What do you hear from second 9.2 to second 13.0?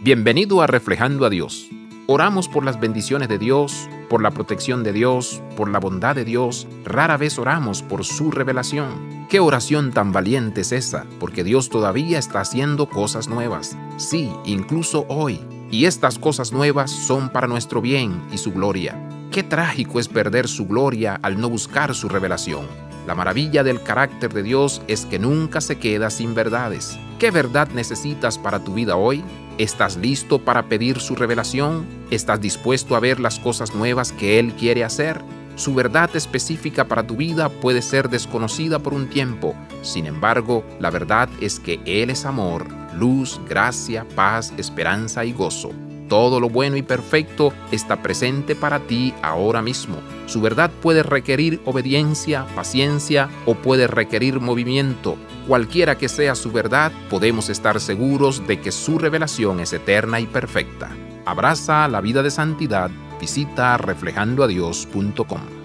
¿Qué oración tan valiente es esa? Porque Dios todavía está haciendo